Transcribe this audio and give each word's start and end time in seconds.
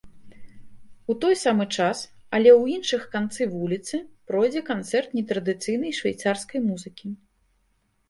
У 1.13 1.15
той 1.25 1.35
самы 1.41 1.65
час, 1.77 1.97
але 2.39 2.49
ў 2.61 2.77
іншых 2.77 3.05
канцы 3.17 3.49
вуліцы 3.53 3.95
пройдзе 4.33 4.67
канцэрт 4.73 5.07
нетрадыцыйнай 5.21 5.91
швейцарскай 6.03 6.59
музыкі. 6.69 7.07